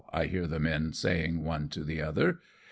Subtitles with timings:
[0.01, 2.39] ^' I hear the men saying one to the other.